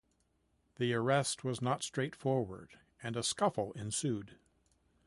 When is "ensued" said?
3.73-4.39